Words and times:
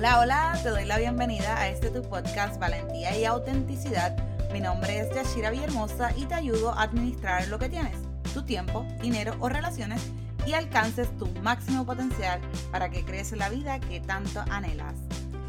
Hola, 0.00 0.20
hola, 0.20 0.60
te 0.62 0.70
doy 0.70 0.86
la 0.86 0.96
bienvenida 0.96 1.58
a 1.58 1.68
este 1.68 1.90
tu 1.90 2.00
podcast 2.00 2.58
Valentía 2.58 3.14
y 3.18 3.26
Autenticidad. 3.26 4.16
Mi 4.50 4.58
nombre 4.58 4.98
es 4.98 5.14
Yashira 5.14 5.50
Villahermosa 5.50 6.16
y 6.16 6.24
te 6.24 6.32
ayudo 6.32 6.72
a 6.72 6.84
administrar 6.84 7.46
lo 7.48 7.58
que 7.58 7.68
tienes, 7.68 7.98
tu 8.32 8.42
tiempo, 8.42 8.86
dinero 9.02 9.36
o 9.40 9.50
relaciones 9.50 10.00
y 10.46 10.54
alcances 10.54 11.14
tu 11.18 11.26
máximo 11.42 11.84
potencial 11.84 12.40
para 12.72 12.88
que 12.88 13.04
crees 13.04 13.32
la 13.32 13.50
vida 13.50 13.78
que 13.78 14.00
tanto 14.00 14.40
anhelas. 14.48 14.94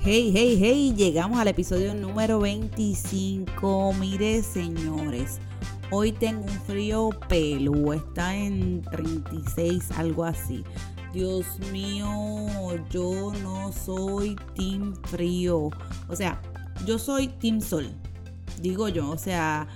Hey, 0.01 0.34
hey, 0.36 0.59
hey, 0.59 0.93
llegamos 0.97 1.39
al 1.39 1.47
episodio 1.47 1.95
número 1.95 2.41
25. 2.41 3.93
Mire, 3.93 4.43
señores, 4.43 5.39
hoy 5.91 6.11
tengo 6.11 6.43
un 6.43 6.61
frío 6.68 7.11
pelo, 7.29 7.93
está 7.93 8.36
en 8.36 8.81
36, 8.81 9.91
algo 9.95 10.25
así. 10.25 10.65
Dios 11.14 11.46
mío, 11.71 12.07
yo 12.89 13.34
no 13.44 13.71
soy 13.73 14.38
team 14.55 14.96
frío. 15.04 15.70
O 16.07 16.16
sea, 16.16 16.41
yo 16.85 16.98
soy 16.98 17.27
team 17.27 17.59
sol, 17.59 17.88
digo 18.62 18.88
yo. 18.88 19.09
O 19.09 19.18
sea, 19.18 19.68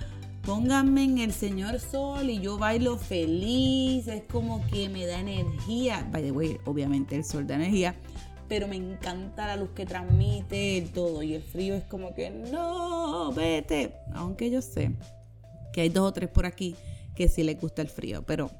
pónganme 0.42 1.04
en 1.04 1.18
el 1.18 1.32
Señor 1.32 1.78
Sol 1.78 2.30
y 2.30 2.40
yo 2.40 2.56
bailo 2.56 2.96
feliz. 2.96 4.08
Es 4.08 4.22
como 4.24 4.66
que 4.68 4.88
me 4.88 5.04
da 5.04 5.20
energía. 5.20 6.08
By 6.10 6.22
the 6.22 6.32
way, 6.32 6.58
obviamente 6.64 7.16
el 7.16 7.24
sol 7.24 7.46
da 7.46 7.56
energía. 7.56 7.94
Pero 8.48 8.66
me 8.68 8.76
encanta 8.76 9.46
la 9.46 9.56
luz 9.56 9.70
que 9.74 9.84
transmite, 9.84 10.78
el 10.78 10.90
todo. 10.90 11.22
Y 11.22 11.34
el 11.34 11.42
frío 11.42 11.74
es 11.74 11.84
como 11.84 12.14
que 12.14 12.30
no, 12.30 13.32
vete. 13.32 13.92
Aunque 14.14 14.50
yo 14.50 14.62
sé 14.62 14.92
que 15.72 15.82
hay 15.82 15.88
dos 15.90 16.08
o 16.08 16.12
tres 16.12 16.30
por 16.30 16.46
aquí 16.46 16.76
que 17.14 17.28
sí 17.28 17.42
les 17.42 17.60
gusta 17.60 17.82
el 17.82 17.88
frío. 17.88 18.22
Pero 18.24 18.50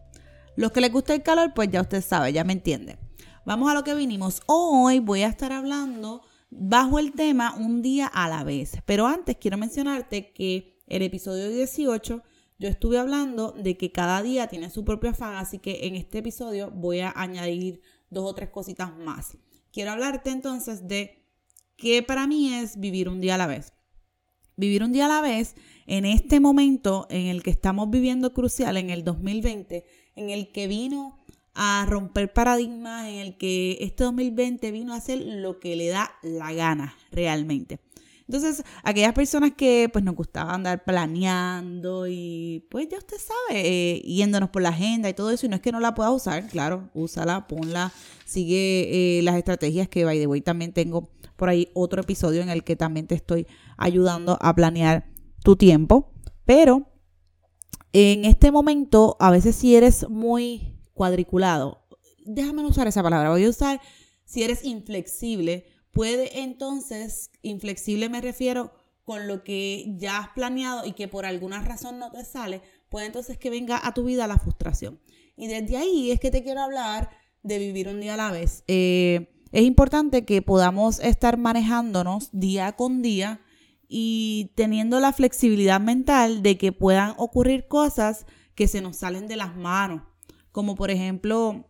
los 0.57 0.73
que 0.73 0.81
les 0.81 0.93
gusta 0.93 1.15
el 1.15 1.23
calor, 1.23 1.53
pues 1.55 1.71
ya 1.71 1.81
usted 1.81 2.03
sabe, 2.03 2.33
ya 2.33 2.45
me 2.45 2.55
entiende. 2.55 2.99
Vamos 3.45 3.71
a 3.71 3.75
lo 3.75 3.85
que 3.85 3.95
vinimos. 3.95 4.43
Hoy 4.47 4.99
voy 4.99 5.23
a 5.23 5.29
estar 5.29 5.53
hablando 5.53 6.23
bajo 6.51 6.99
el 6.99 7.13
tema 7.13 7.55
un 7.57 7.83
día 7.83 8.07
a 8.07 8.29
la 8.29 8.43
vez. 8.43 8.79
Pero 8.87 9.07
antes 9.07 9.37
quiero 9.37 9.59
mencionarte 9.59 10.33
que 10.33 10.81
el 10.87 11.03
episodio 11.03 11.49
18 11.49 12.23
yo 12.59 12.69
estuve 12.69 12.99
hablando 12.99 13.53
de 13.53 13.77
que 13.77 13.93
cada 13.93 14.23
día 14.23 14.47
tiene 14.47 14.71
su 14.71 14.85
propio 14.85 15.11
afán, 15.11 15.37
así 15.37 15.59
que 15.59 15.87
en 15.87 15.95
este 15.95 16.19
episodio 16.19 16.71
voy 16.71 17.01
a 17.01 17.13
añadir 17.15 17.83
dos 18.09 18.31
o 18.31 18.35
tres 18.35 18.49
cositas 18.49 18.97
más. 18.97 19.37
Quiero 19.73 19.91
hablarte 19.91 20.31
entonces 20.31 20.89
de 20.89 21.23
qué 21.77 22.03
para 22.03 22.27
mí 22.27 22.55
es 22.55 22.81
vivir 22.81 23.11
un 23.11 23.21
día 23.21 23.35
a 23.35 23.39
la 23.39 23.47
vez. 23.47 23.75
Vivir 24.57 24.83
un 24.83 24.93
día 24.93 25.05
a 25.05 25.09
la 25.09 25.21
vez 25.21 25.55
en 25.87 26.07
este 26.07 26.41
momento 26.41 27.07
en 27.11 27.27
el 27.27 27.43
que 27.43 27.51
estamos 27.51 27.91
viviendo 27.91 28.33
crucial, 28.33 28.79
en 28.79 28.89
el 28.89 29.05
2020, 29.05 29.85
en 30.17 30.31
el 30.31 30.51
que 30.51 30.67
vino 30.67 31.19
a 31.55 31.87
romper 31.89 32.33
paradigmas, 32.33 33.09
en 33.09 33.17
el 33.17 33.37
que 33.39 33.79
este 33.81 34.05
2020 34.05 34.71
vino 34.73 34.93
a 34.93 34.97
hacer 34.97 35.21
lo 35.21 35.59
que 35.59 35.77
le 35.77 35.89
da 35.89 36.13
la 36.23 36.53
gana 36.53 36.95
realmente. 37.11 37.81
Entonces, 38.29 38.65
aquellas 38.83 39.13
personas 39.13 39.53
que 39.57 39.89
pues 39.93 40.05
nos 40.05 40.17
gustaba 40.17 40.53
andar 40.53 40.83
planeando 40.83 42.09
y 42.09 42.67
pues 42.71 42.89
ya 42.89 42.99
usted 42.99 43.19
sabe, 43.19 43.63
eh, 43.65 44.03
yéndonos 44.03 44.51
por 44.51 44.63
la 44.63 44.71
agenda 44.71 45.09
y 45.09 45.15
todo 45.15 45.31
eso, 45.31 45.47
y 45.47 45.49
no 45.49 45.55
es 45.55 45.63
que 45.63 45.71
no 45.71 45.79
la 45.79 45.95
pueda 45.95 46.11
usar, 46.11 46.47
claro, 46.49 46.91
úsala, 46.93 47.47
ponla, 47.47 47.93
sigue 48.25 49.19
eh, 49.19 49.23
las 49.23 49.37
estrategias 49.37 49.89
que, 49.89 50.05
by 50.05 50.19
the 50.19 50.27
way, 50.27 50.41
también 50.41 50.73
tengo 50.73 51.09
por 51.37 51.49
ahí 51.49 51.69
otro 51.75 52.03
episodio 52.03 52.43
en 52.43 52.49
el 52.49 52.65
que 52.65 52.75
también 52.75 53.07
te 53.07 53.15
estoy 53.15 53.47
ayudando 53.77 54.37
a 54.41 54.55
planear 54.55 55.07
tu 55.45 55.55
tiempo, 55.55 56.13
pero 56.45 56.96
en 57.99 58.27
este 58.27 58.51
momento, 58.51 59.17
a 59.21 59.31
veces 59.31 59.57
si 59.57 59.75
eres 59.75 60.07
muy 60.11 60.77
cuadriculado, 60.93 61.87
déjame 62.27 62.63
usar 62.67 62.87
esa 62.87 63.03
palabra, 63.03 63.31
voy 63.31 63.47
a 63.47 63.49
usar 63.49 63.81
si 64.27 64.43
eres 64.43 64.67
inflexible, 64.67 65.65
puede 65.93 66.43
entonces, 66.43 67.31
inflexible 67.41 68.11
me 68.11 68.21
refiero 68.21 68.75
con 69.05 69.27
lo 69.27 69.43
que 69.43 69.95
ya 69.97 70.19
has 70.19 70.29
planeado 70.35 70.85
y 70.85 70.93
que 70.93 71.09
por 71.09 71.25
alguna 71.25 71.63
razón 71.63 71.99
no 71.99 72.11
te 72.11 72.23
sale, 72.27 72.61
puede 72.91 73.07
entonces 73.07 73.39
que 73.39 73.49
venga 73.49 73.81
a 73.83 73.95
tu 73.95 74.05
vida 74.05 74.27
la 74.27 74.37
frustración. 74.37 75.01
Y 75.35 75.47
desde 75.47 75.79
ahí 75.79 76.11
es 76.11 76.21
que 76.21 76.31
te 76.31 76.43
quiero 76.43 76.61
hablar 76.61 77.09
de 77.43 77.59
vivir 77.59 77.89
un 77.89 78.03
día 78.03 78.13
a 78.13 78.19
la 78.19 78.31
vez. 78.31 78.63
Eh, 78.69 79.43
es 79.53 79.63
importante 79.63 80.27
que 80.27 80.43
podamos 80.43 81.01
estar 81.01 81.39
manejándonos 81.39 82.29
día 82.33 82.73
con 82.73 83.01
día 83.01 83.41
y 83.89 84.53
teniendo 84.55 85.01
la 85.01 85.13
flexibilidad 85.13 85.81
mental 85.81 86.43
de 86.43 86.59
que 86.59 86.73
puedan 86.73 87.15
ocurrir 87.17 87.69
cosas 87.69 88.27
que 88.55 88.69
se 88.69 88.81
nos 88.81 88.97
salen 88.97 89.29
de 89.29 89.37
las 89.37 89.57
manos, 89.57 90.03
como 90.53 90.75
por 90.75 90.91
ejemplo 90.91 91.69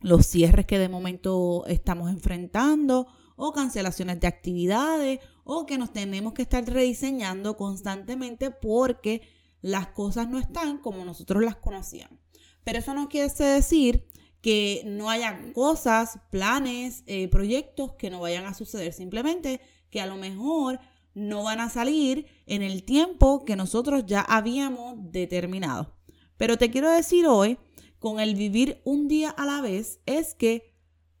los 0.00 0.26
cierres 0.26 0.66
que 0.66 0.78
de 0.78 0.88
momento 0.88 1.64
estamos 1.66 2.10
enfrentando 2.10 3.06
o 3.36 3.52
cancelaciones 3.52 4.20
de 4.20 4.26
actividades 4.26 5.20
o 5.44 5.66
que 5.66 5.78
nos 5.78 5.92
tenemos 5.92 6.34
que 6.34 6.42
estar 6.42 6.64
rediseñando 6.64 7.56
constantemente 7.56 8.50
porque 8.50 9.22
las 9.62 9.88
cosas 9.88 10.28
no 10.28 10.38
están 10.38 10.78
como 10.78 11.04
nosotros 11.04 11.42
las 11.42 11.56
conocíamos. 11.56 12.18
Pero 12.64 12.78
eso 12.78 12.94
no 12.94 13.08
quiere 13.08 13.32
decir 13.32 14.06
que 14.40 14.82
no 14.86 15.10
haya 15.10 15.52
cosas, 15.52 16.18
planes, 16.30 17.02
eh, 17.06 17.28
proyectos 17.28 17.92
que 17.94 18.10
no 18.10 18.20
vayan 18.20 18.46
a 18.46 18.54
suceder. 18.54 18.92
Simplemente 18.92 19.60
que 19.90 20.00
a 20.00 20.06
lo 20.06 20.16
mejor 20.16 20.80
no 21.20 21.44
van 21.44 21.60
a 21.60 21.70
salir 21.70 22.26
en 22.46 22.62
el 22.62 22.82
tiempo 22.82 23.44
que 23.44 23.56
nosotros 23.56 24.04
ya 24.06 24.20
habíamos 24.20 24.96
determinado. 25.12 25.96
Pero 26.36 26.56
te 26.56 26.70
quiero 26.70 26.90
decir 26.90 27.26
hoy, 27.26 27.58
con 27.98 28.18
el 28.18 28.34
vivir 28.34 28.80
un 28.84 29.08
día 29.08 29.30
a 29.30 29.44
la 29.44 29.60
vez, 29.60 30.00
es 30.06 30.34
que 30.34 30.74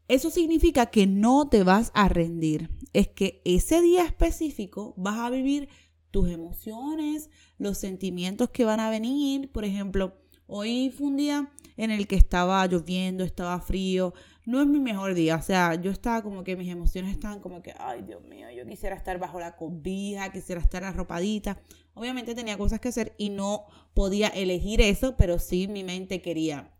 eso 0.08 0.30
significa 0.30 0.86
que 0.86 1.06
no 1.06 1.48
te 1.48 1.62
vas 1.62 1.92
a 1.94 2.08
rendir. 2.08 2.70
Es 2.92 3.08
que 3.08 3.42
ese 3.44 3.80
día 3.80 4.04
específico 4.04 4.94
vas 4.96 5.18
a 5.18 5.30
vivir 5.30 5.68
tus 6.10 6.28
emociones, 6.30 7.30
los 7.58 7.78
sentimientos 7.78 8.50
que 8.50 8.64
van 8.64 8.80
a 8.80 8.90
venir. 8.90 9.52
Por 9.52 9.64
ejemplo, 9.64 10.16
hoy 10.50 10.90
fue 10.90 11.06
un 11.06 11.16
día 11.16 11.50
en 11.76 11.90
el 11.90 12.06
que 12.06 12.16
estaba 12.16 12.66
lloviendo, 12.66 13.24
estaba 13.24 13.60
frío. 13.60 14.12
No 14.44 14.60
es 14.60 14.66
mi 14.66 14.80
mejor 14.80 15.14
día. 15.14 15.36
O 15.36 15.42
sea, 15.42 15.74
yo 15.76 15.90
estaba 15.90 16.22
como 16.22 16.44
que 16.44 16.56
mis 16.56 16.70
emociones 16.70 17.12
estaban 17.12 17.40
como 17.40 17.62
que, 17.62 17.74
ay 17.78 18.02
Dios 18.02 18.22
mío, 18.24 18.48
yo 18.50 18.66
quisiera 18.66 18.96
estar 18.96 19.18
bajo 19.18 19.40
la 19.40 19.56
cobija, 19.56 20.30
quisiera 20.30 20.60
estar 20.60 20.84
arropadita. 20.84 21.60
Obviamente 21.94 22.34
tenía 22.34 22.58
cosas 22.58 22.80
que 22.80 22.88
hacer 22.88 23.14
y 23.16 23.30
no 23.30 23.64
podía 23.94 24.28
elegir 24.28 24.80
eso, 24.80 25.16
pero 25.16 25.38
sí 25.38 25.68
mi 25.68 25.84
mente 25.84 26.20
quería 26.20 26.70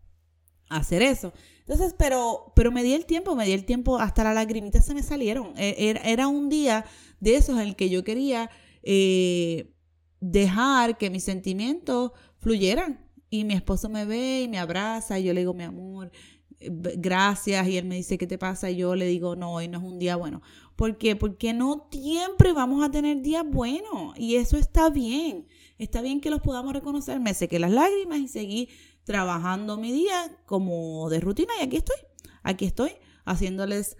hacer 0.68 1.02
eso. 1.02 1.32
Entonces, 1.60 1.94
pero, 1.98 2.52
pero 2.56 2.72
me 2.72 2.82
di 2.82 2.94
el 2.94 3.06
tiempo, 3.06 3.36
me 3.36 3.44
di 3.44 3.52
el 3.52 3.64
tiempo, 3.64 3.98
hasta 3.98 4.24
las 4.24 4.34
lagrimitas 4.34 4.84
se 4.84 4.94
me 4.94 5.02
salieron. 5.02 5.52
E, 5.56 5.94
era, 6.04 6.28
un 6.28 6.48
día 6.48 6.84
de 7.20 7.36
esos 7.36 7.58
en 7.60 7.68
el 7.68 7.76
que 7.76 7.90
yo 7.90 8.02
quería 8.02 8.50
eh, 8.82 9.74
dejar 10.20 10.98
que 10.98 11.10
mis 11.10 11.24
sentimientos 11.24 12.12
fluyeran. 12.38 13.09
Y 13.30 13.44
mi 13.44 13.54
esposo 13.54 13.88
me 13.88 14.04
ve 14.04 14.42
y 14.42 14.48
me 14.48 14.58
abraza 14.58 15.18
y 15.18 15.24
yo 15.24 15.32
le 15.32 15.40
digo, 15.40 15.54
mi 15.54 15.64
amor, 15.64 16.10
eh, 16.58 16.68
gracias. 16.98 17.66
Y 17.68 17.78
él 17.78 17.86
me 17.86 17.94
dice, 17.94 18.18
¿qué 18.18 18.26
te 18.26 18.38
pasa? 18.38 18.70
Y 18.70 18.76
yo 18.76 18.96
le 18.96 19.06
digo, 19.06 19.36
no, 19.36 19.54
hoy 19.54 19.68
no 19.68 19.78
es 19.78 19.84
un 19.84 19.98
día 19.98 20.16
bueno. 20.16 20.42
¿Por 20.76 20.98
qué? 20.98 21.14
Porque 21.16 21.52
no 21.52 21.88
siempre 21.90 22.52
vamos 22.52 22.84
a 22.84 22.90
tener 22.90 23.22
días 23.22 23.44
buenos. 23.48 24.18
Y 24.18 24.36
eso 24.36 24.56
está 24.56 24.90
bien. 24.90 25.46
Está 25.78 26.02
bien 26.02 26.20
que 26.20 26.30
los 26.30 26.40
podamos 26.40 26.72
reconocer. 26.72 27.20
Me 27.20 27.32
sequé 27.34 27.58
las 27.58 27.70
lágrimas 27.70 28.18
y 28.18 28.28
seguí 28.28 28.68
trabajando 29.04 29.76
mi 29.76 29.92
día 29.92 30.36
como 30.46 31.08
de 31.10 31.20
rutina 31.20 31.52
y 31.58 31.64
aquí 31.64 31.76
estoy, 31.76 31.96
aquí 32.42 32.64
estoy 32.64 32.92
haciéndoles 33.24 33.96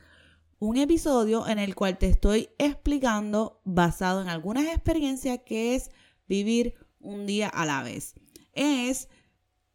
un 0.59 0.77
episodio 0.77 1.49
en 1.49 1.59
el 1.59 1.75
cual 1.75 1.99
te 1.99 2.07
estoy 2.07 2.51
explicando 2.59 3.61
basado 3.65 4.21
en 4.21 4.29
algunas 4.29 4.67
experiencias 4.67 5.41
que 5.45 5.75
es 5.75 5.91
vivir 6.29 6.75
un 7.01 7.27
día 7.27 7.49
a 7.49 7.65
la 7.65 7.83
vez. 7.83 8.15
Es 8.53 9.09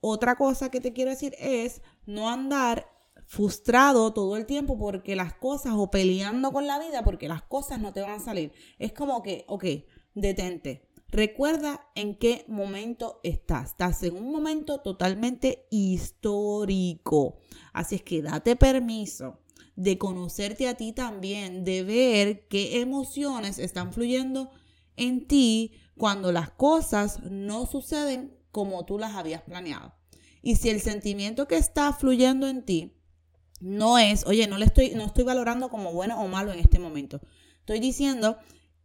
otra 0.07 0.35
cosa 0.35 0.69
que 0.69 0.79
te 0.79 0.93
quiero 0.93 1.09
decir 1.09 1.35
es 1.39 1.81
no 2.05 2.29
andar 2.29 2.87
frustrado 3.25 4.13
todo 4.13 4.37
el 4.37 4.45
tiempo 4.45 4.77
porque 4.77 5.15
las 5.15 5.33
cosas 5.33 5.73
o 5.75 5.89
peleando 5.89 6.51
con 6.51 6.67
la 6.67 6.77
vida 6.77 7.03
porque 7.03 7.27
las 7.27 7.41
cosas 7.41 7.79
no 7.79 7.91
te 7.91 8.01
van 8.01 8.11
a 8.11 8.19
salir. 8.19 8.51
Es 8.77 8.93
como 8.93 9.23
que, 9.23 9.45
ok, 9.47 9.65
detente. 10.13 10.87
Recuerda 11.07 11.87
en 11.95 12.19
qué 12.19 12.45
momento 12.47 13.19
estás. 13.23 13.71
Estás 13.71 14.03
en 14.03 14.15
un 14.15 14.31
momento 14.31 14.79
totalmente 14.81 15.65
histórico. 15.71 17.37
Así 17.73 17.95
es 17.95 18.03
que 18.03 18.21
date 18.21 18.55
permiso 18.55 19.39
de 19.75 19.97
conocerte 19.97 20.67
a 20.67 20.77
ti 20.77 20.91
también, 20.91 21.63
de 21.63 21.83
ver 21.83 22.47
qué 22.47 22.79
emociones 22.79 23.57
están 23.57 23.91
fluyendo 23.91 24.51
en 24.97 25.27
ti 25.27 25.73
cuando 25.97 26.31
las 26.31 26.51
cosas 26.51 27.23
no 27.23 27.65
suceden 27.65 28.35
como 28.55 28.85
tú 28.85 28.97
las 28.97 29.15
habías 29.15 29.41
planeado. 29.41 29.93
Y 30.41 30.55
si 30.55 30.69
el 30.69 30.79
sentimiento 30.79 31.45
que 31.45 31.57
está 31.57 31.91
fluyendo 31.91 32.47
en 32.47 32.63
ti 32.63 32.93
no 33.59 33.97
es, 33.97 34.25
oye, 34.25 34.47
no 34.47 34.57
le 34.57 34.63
estoy 34.63 34.91
no 34.91 35.03
estoy 35.03 35.25
valorando 35.25 35.67
como 35.67 35.91
bueno 35.91 36.21
o 36.21 36.29
malo 36.29 36.53
en 36.53 36.59
este 36.59 36.79
momento. 36.79 37.19
Estoy 37.59 37.81
diciendo 37.81 38.37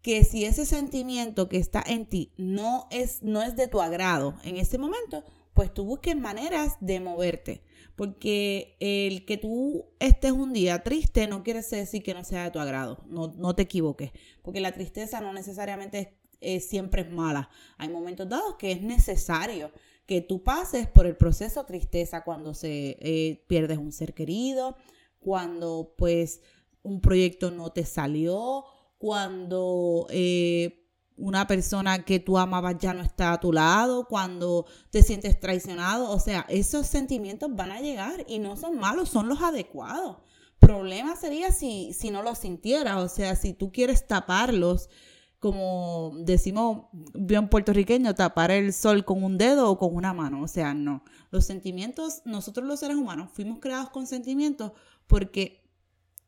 que 0.02 0.24
si 0.24 0.44
ese 0.44 0.66
sentimiento 0.66 1.48
que 1.48 1.58
está 1.58 1.84
en 1.86 2.06
ti 2.06 2.32
no 2.36 2.88
es, 2.90 3.22
no 3.22 3.42
es 3.42 3.54
de 3.54 3.68
tu 3.68 3.80
agrado 3.80 4.34
en 4.42 4.56
este 4.56 4.76
momento, 4.76 5.22
pues 5.54 5.72
tú 5.72 5.84
busques 5.84 6.16
maneras 6.16 6.76
de 6.80 6.98
moverte. 6.98 7.62
Porque 7.94 8.76
el 8.80 9.24
que 9.24 9.36
tú 9.36 9.84
estés 10.00 10.32
un 10.32 10.52
día 10.52 10.82
triste 10.82 11.28
no 11.28 11.44
quiere 11.44 11.62
decir 11.62 12.02
que 12.02 12.14
no 12.14 12.24
sea 12.24 12.42
de 12.42 12.50
tu 12.50 12.58
agrado. 12.58 13.04
No, 13.06 13.28
no 13.36 13.54
te 13.54 13.62
equivoques. 13.62 14.10
Porque 14.42 14.58
la 14.58 14.72
tristeza 14.72 15.20
no 15.20 15.32
necesariamente 15.32 16.19
siempre 16.60 17.02
es 17.02 17.10
mala. 17.10 17.50
Hay 17.78 17.88
momentos 17.88 18.28
dados 18.28 18.56
que 18.58 18.72
es 18.72 18.82
necesario 18.82 19.70
que 20.10 20.20
tú 20.20 20.42
pases 20.42 20.88
por 20.88 21.06
el 21.06 21.16
proceso 21.16 21.60
de 21.60 21.66
tristeza 21.68 22.24
cuando 22.24 22.52
se 22.52 22.96
eh, 22.98 23.44
pierdes 23.46 23.78
un 23.78 23.92
ser 23.92 24.12
querido, 24.12 24.76
cuando 25.20 25.94
pues 25.96 26.40
un 26.82 27.00
proyecto 27.00 27.52
no 27.52 27.70
te 27.70 27.84
salió, 27.84 28.64
cuando 28.98 30.08
eh, 30.10 30.88
una 31.16 31.46
persona 31.46 32.04
que 32.04 32.18
tú 32.18 32.38
amabas 32.38 32.76
ya 32.80 32.92
no 32.92 33.02
está 33.02 33.34
a 33.34 33.38
tu 33.38 33.52
lado, 33.52 34.08
cuando 34.08 34.66
te 34.90 35.04
sientes 35.04 35.38
traicionado. 35.38 36.10
O 36.10 36.18
sea, 36.18 36.44
esos 36.48 36.88
sentimientos 36.88 37.54
van 37.54 37.70
a 37.70 37.80
llegar 37.80 38.24
y 38.26 38.40
no 38.40 38.56
son 38.56 38.78
malos, 38.80 39.10
son 39.10 39.28
los 39.28 39.40
adecuados. 39.40 40.16
Problema 40.58 41.14
sería 41.14 41.52
si, 41.52 41.92
si 41.92 42.10
no 42.10 42.22
los 42.22 42.38
sintieras, 42.38 42.96
o 42.96 43.08
sea, 43.08 43.36
si 43.36 43.52
tú 43.52 43.70
quieres 43.70 44.08
taparlos, 44.08 44.88
como 45.40 46.12
decimos 46.18 46.86
bien 47.14 47.48
puertorriqueño, 47.48 48.14
tapar 48.14 48.50
el 48.50 48.74
sol 48.74 49.06
con 49.06 49.24
un 49.24 49.38
dedo 49.38 49.70
o 49.70 49.78
con 49.78 49.96
una 49.96 50.12
mano. 50.12 50.42
O 50.42 50.48
sea, 50.48 50.74
no. 50.74 51.02
Los 51.30 51.46
sentimientos, 51.46 52.20
nosotros 52.26 52.66
los 52.66 52.78
seres 52.78 52.96
humanos 52.96 53.30
fuimos 53.32 53.58
creados 53.58 53.88
con 53.88 54.06
sentimientos 54.06 54.72
porque 55.06 55.64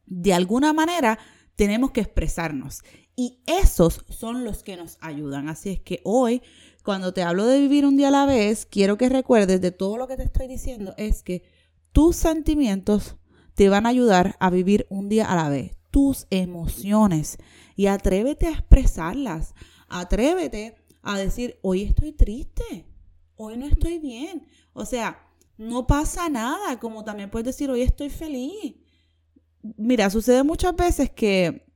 de 0.07 0.33
alguna 0.33 0.73
manera 0.73 1.19
tenemos 1.57 1.91
que 1.91 2.01
expresarnos. 2.01 2.83
Y 3.15 3.43
esos 3.47 4.03
son 4.09 4.45
los 4.45 4.63
que 4.63 4.79
nos 4.79 4.97
ayudan. 5.03 5.49
Así 5.49 5.69
es 5.69 5.81
que 5.81 6.01
hoy, 6.05 6.41
cuando 6.83 7.13
te 7.13 7.23
hablo 7.23 7.45
de 7.45 7.61
vivir 7.61 7.85
un 7.85 7.99
día 7.99 8.09
a 8.09 8.13
la 8.13 8.25
vez, 8.25 8.65
quiero 8.65 8.97
que 8.97 9.11
recuerdes 9.11 9.61
de 9.61 9.73
todo 9.73 9.99
lo 9.99 10.09
que 10.09 10.17
te 10.17 10.25
estoy 10.25 10.49
diciendo, 10.49 10.95
es 10.97 11.23
que 11.23 11.45
tus 11.93 12.17
sentimientos 12.17 13.17
te 13.55 13.69
van 13.69 13.85
a 13.85 13.91
ayudar 13.91 14.37
a 14.41 14.49
vivir 14.49 14.87
un 14.89 15.11
día 15.11 15.31
a 15.31 15.37
la 15.37 15.51
vez. 15.51 15.77
Tus 15.91 16.27
emociones. 16.31 17.37
Y 17.83 17.89
atrévete 17.89 18.47
a 18.47 18.53
expresarlas. 18.53 19.57
Atrévete 19.89 20.77
a 21.03 21.19
decir, 21.19 21.59
hoy 21.63 21.83
estoy 21.83 22.13
triste. 22.13 22.87
Hoy 23.35 23.57
no 23.57 23.67
estoy 23.67 23.99
bien. 23.99 24.47
O 24.73 24.87
sea, 24.87 25.27
no 25.59 25.85
pasa 25.89 26.29
nada. 26.29 26.79
Como 26.79 27.03
también 27.03 27.29
puedes 27.29 27.47
decir, 27.47 27.71
hoy 27.71 27.83
estoy 27.83 28.09
feliz. 28.09 28.77
Mira, 29.77 30.11
sucede 30.11 30.45
muchas 30.45 30.77
veces 30.77 31.11
que 31.11 31.67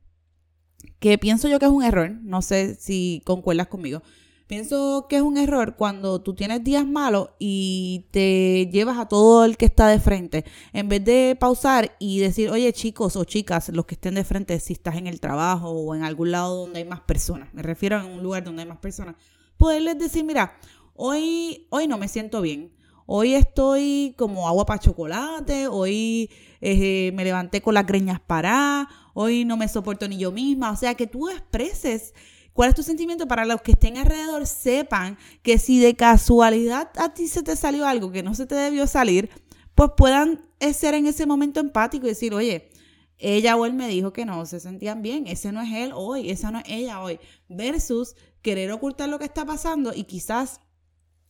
que 1.01 1.17
pienso 1.17 1.49
yo 1.49 1.59
que 1.59 1.65
es 1.65 1.71
un 1.71 1.83
error, 1.83 2.09
no 2.09 2.41
sé 2.41 2.75
si 2.75 3.21
concuerdas 3.25 3.67
conmigo. 3.67 4.01
Pienso 4.47 5.07
que 5.09 5.17
es 5.17 5.21
un 5.21 5.37
error 5.37 5.75
cuando 5.75 6.21
tú 6.21 6.33
tienes 6.33 6.63
días 6.63 6.87
malos 6.87 7.31
y 7.37 8.05
te 8.11 8.69
llevas 8.71 8.97
a 8.97 9.05
todo 9.05 9.43
el 9.43 9.57
que 9.57 9.65
está 9.65 9.89
de 9.89 9.99
frente. 9.99 10.45
En 10.71 10.87
vez 10.87 11.03
de 11.03 11.35
pausar 11.37 11.97
y 11.99 12.19
decir, 12.19 12.49
oye 12.49 12.71
chicos 12.71 13.17
o 13.17 13.25
chicas, 13.25 13.67
los 13.69 13.85
que 13.85 13.95
estén 13.95 14.15
de 14.15 14.23
frente, 14.23 14.57
si 14.61 14.71
estás 14.71 14.95
en 14.95 15.07
el 15.07 15.19
trabajo 15.19 15.71
o 15.71 15.93
en 15.95 16.03
algún 16.03 16.31
lado 16.31 16.61
donde 16.61 16.79
hay 16.79 16.85
más 16.85 17.01
personas, 17.01 17.53
me 17.53 17.61
refiero 17.61 17.97
a 17.97 18.05
un 18.05 18.23
lugar 18.23 18.45
donde 18.45 18.61
hay 18.61 18.69
más 18.69 18.77
personas, 18.77 19.15
poderles 19.57 19.99
decir, 19.99 20.23
mira, 20.23 20.57
hoy, 20.95 21.67
hoy 21.69 21.87
no 21.87 21.97
me 21.97 22.07
siento 22.07 22.41
bien. 22.41 22.71
Hoy 23.05 23.35
estoy 23.35 24.15
como 24.17 24.47
agua 24.47 24.65
para 24.65 24.79
chocolate, 24.79 25.67
hoy 25.67 26.29
eh, 26.59 27.11
me 27.13 27.23
levanté 27.23 27.61
con 27.61 27.73
las 27.73 27.85
greñas 27.85 28.19
paradas, 28.19 28.87
hoy 29.13 29.45
no 29.45 29.55
me 29.55 29.69
soporto 29.69 30.09
ni 30.09 30.17
yo 30.17 30.33
misma. 30.33 30.71
O 30.71 30.75
sea, 30.75 30.95
que 30.95 31.07
tú 31.07 31.29
expreses 31.29 32.13
cuál 32.57 32.69
es 32.69 32.75
tu 32.75 32.81
sentimiento 32.81 33.27
para 33.27 33.45
los 33.45 33.61
que 33.61 33.73
estén 33.73 33.97
alrededor, 33.97 34.47
sepan 34.47 35.19
que 35.43 35.59
si 35.59 35.79
de 35.79 35.95
casualidad 35.95 36.89
a 36.97 37.13
ti 37.13 37.27
se 37.27 37.43
te 37.43 37.55
salió 37.55 37.85
algo 37.85 38.11
que 38.11 38.23
no 38.23 38.33
se 38.33 38.47
te 38.47 38.55
debió 38.55 38.87
salir, 38.87 39.29
pues 39.75 39.91
puedan 39.95 40.41
ser 40.73 40.95
en 40.95 41.05
ese 41.05 41.27
momento 41.27 41.59
empático 41.59 42.07
y 42.07 42.09
decir, 42.09 42.33
oye, 42.33 42.71
ella 43.19 43.55
o 43.55 43.67
él 43.67 43.73
me 43.73 43.87
dijo 43.87 44.11
que 44.11 44.25
no 44.25 44.43
se 44.47 44.59
sentían 44.59 45.03
bien, 45.03 45.27
ese 45.27 45.51
no 45.51 45.61
es 45.61 45.71
él 45.71 45.91
hoy, 45.93 46.31
esa 46.31 46.49
no 46.49 46.57
es 46.57 46.65
ella 46.67 46.99
hoy, 47.03 47.19
versus 47.47 48.15
querer 48.41 48.71
ocultar 48.71 49.07
lo 49.07 49.19
que 49.19 49.25
está 49.25 49.45
pasando 49.45 49.93
y 49.93 50.05
quizás 50.05 50.59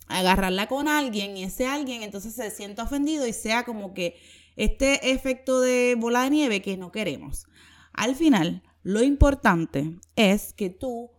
agarrarla 0.07 0.68
con 0.68 0.88
alguien 0.88 1.35
y 1.35 1.44
ese 1.44 1.68
alguien 1.68 2.03
entonces 2.03 2.35
se 2.35 2.51
sienta 2.51 2.83
ofendido 2.83 3.27
y 3.27 3.33
sea 3.33 3.65
como 3.65 3.94
que 3.94 4.15
este 4.56 5.12
efecto 5.12 5.59
de 5.59 5.95
bola 6.00 6.23
de 6.23 6.30
nieve 6.30 6.62
que 6.62 6.77
no 6.77 6.94
queremos. 6.94 7.47
Al 7.91 8.15
final, 8.15 8.63
lo 8.81 9.03
importante 9.03 10.00
es 10.15 10.53
que 10.53 10.69
tú, 10.69 11.12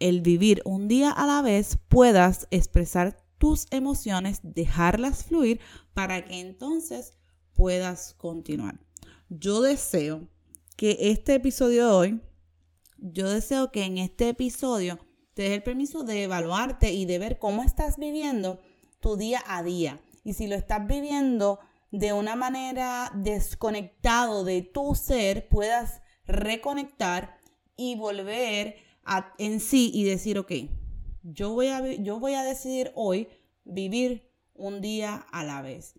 el 0.00 0.20
vivir 0.20 0.62
un 0.64 0.88
día 0.88 1.10
a 1.10 1.26
la 1.26 1.42
vez, 1.42 1.78
puedas 1.88 2.46
expresar 2.50 3.22
tus 3.38 3.66
emociones, 3.70 4.40
dejarlas 4.42 5.24
fluir 5.24 5.60
para 5.94 6.24
que 6.24 6.40
entonces 6.40 7.14
puedas 7.54 8.14
continuar. 8.14 8.80
Yo 9.28 9.62
deseo 9.62 10.28
que 10.76 10.96
este 11.00 11.34
episodio 11.34 11.86
de 11.86 11.92
hoy, 11.92 12.20
yo 12.98 13.28
deseo 13.30 13.70
que 13.70 13.84
en 13.84 13.98
este 13.98 14.28
episodio 14.28 14.98
te 15.34 15.42
dé 15.42 15.54
el 15.54 15.62
permiso 15.62 16.02
de 16.02 16.24
evaluarte 16.24 16.92
y 16.92 17.04
de 17.04 17.18
ver 17.18 17.38
cómo 17.38 17.62
estás 17.62 17.96
viviendo 17.96 18.60
tu 19.00 19.16
día 19.16 19.42
a 19.46 19.62
día. 19.62 20.00
Y 20.24 20.34
si 20.34 20.46
lo 20.46 20.56
estás 20.56 20.86
viviendo 20.86 21.60
de 21.90 22.12
una 22.12 22.36
manera 22.36 23.12
desconectado 23.14 24.44
de 24.44 24.62
tu 24.62 24.94
ser 24.94 25.48
puedas 25.48 26.02
reconectar 26.26 27.38
y 27.76 27.96
volver 27.96 28.76
en 29.38 29.60
sí 29.60 29.90
y 29.94 30.04
decir, 30.04 30.38
ok, 30.38 30.52
yo 31.22 31.52
voy, 31.52 31.68
a, 31.68 31.94
yo 31.96 32.18
voy 32.20 32.34
a 32.34 32.44
decidir 32.44 32.92
hoy 32.94 33.28
vivir 33.64 34.30
un 34.54 34.80
día 34.80 35.16
a 35.16 35.44
la 35.44 35.62
vez. 35.62 35.94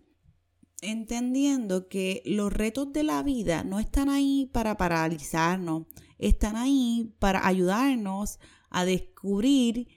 Entendiendo 0.82 1.88
que 1.88 2.22
los 2.24 2.52
retos 2.52 2.92
de 2.92 3.02
la 3.02 3.22
vida 3.22 3.64
no 3.64 3.80
están 3.80 4.08
ahí 4.08 4.48
para 4.52 4.76
paralizarnos, 4.76 5.86
están 6.18 6.56
ahí 6.56 7.14
para 7.18 7.46
ayudarnos 7.46 8.38
a 8.70 8.84
descubrir 8.84 9.88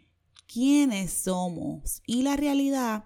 quiénes 0.45 1.11
somos. 1.11 2.01
Y 2.05 2.23
la 2.23 2.35
realidad 2.35 3.05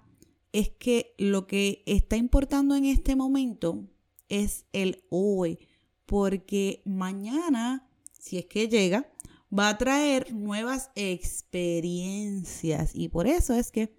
es 0.52 0.70
que 0.70 1.14
lo 1.18 1.46
que 1.48 1.84
está 1.86 2.18
importando 2.18 2.76
en 2.76 2.86
este 2.86 3.16
momento 3.16 3.88
es 4.30 4.66
el 4.74 5.04
hoy, 5.10 5.60
porque 6.06 6.82
mañana, 6.86 7.90
si 8.12 8.38
es 8.38 8.46
que 8.46 8.68
llega, 8.68 9.12
va 9.52 9.70
a 9.70 9.78
traer 9.78 10.34
nuevas 10.34 10.92
experiencias. 10.96 12.92
Y 12.94 13.10
por 13.10 13.28
eso 13.28 13.54
es 13.54 13.72
que 13.72 13.96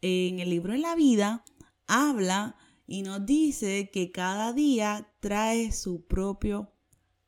en 0.00 0.40
el 0.40 0.50
libro 0.50 0.72
de 0.72 0.80
la 0.80 0.94
vida 0.94 1.44
habla 1.86 2.56
y 2.86 3.02
nos 3.02 3.24
dice 3.24 3.90
que 3.90 4.12
cada 4.12 4.52
día 4.52 5.10
trae 5.20 5.72
su 5.72 6.06
propio 6.06 6.72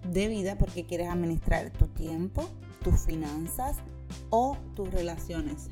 de 0.09 0.29
vida 0.29 0.57
porque 0.57 0.85
quieres 0.85 1.09
administrar 1.09 1.71
tu 1.71 1.87
tiempo, 1.87 2.49
tus 2.83 3.01
finanzas 3.01 3.75
o 4.29 4.55
tus 4.75 4.89
relaciones. 4.91 5.67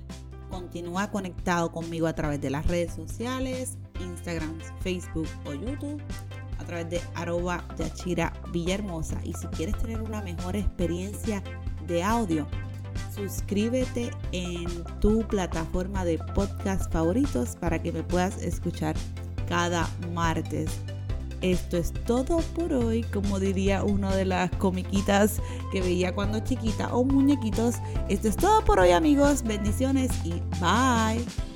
Continúa 0.49 1.11
conectado 1.11 1.71
conmigo 1.71 2.07
a 2.07 2.13
través 2.13 2.41
de 2.41 2.49
las 2.49 2.67
redes 2.67 2.93
sociales, 2.93 3.77
Instagram, 4.01 4.59
Facebook 4.81 5.29
o 5.45 5.53
YouTube, 5.53 6.01
través 6.67 6.89
de 6.89 7.01
arroba 7.15 7.63
Yachira 7.77 8.33
Villahermosa. 8.51 9.19
Y 9.23 9.33
si 9.33 9.47
quieres 9.47 9.77
tener 9.77 10.01
una 10.01 10.21
mejor 10.21 10.55
experiencia 10.55 11.41
de 11.87 12.03
audio, 12.03 12.45
suscríbete 13.15 14.11
en 14.31 14.67
tu 14.99 15.25
plataforma 15.27 16.05
de 16.05 16.19
podcast 16.35 16.91
favoritos 16.91 17.55
para 17.55 17.81
que 17.81 17.91
me 17.91 18.03
puedas 18.03 18.41
escuchar 18.43 18.95
cada 19.47 19.89
martes. 20.13 20.69
Esto 21.41 21.77
es 21.77 21.93
todo 22.05 22.39
por 22.55 22.73
hoy, 22.73 23.03
como 23.03 23.39
diría 23.39 23.83
una 23.83 24.15
de 24.15 24.25
las 24.25 24.49
comiquitas 24.51 25.39
que 25.71 25.81
veía 25.81 26.13
cuando 26.13 26.39
chiquita 26.39 26.93
o 26.93 27.03
muñequitos. 27.03 27.75
Esto 28.09 28.27
es 28.27 28.35
todo 28.35 28.65
por 28.65 28.79
hoy 28.79 28.91
amigos, 28.91 29.43
bendiciones 29.43 30.09
y 30.23 30.41
bye. 30.59 31.46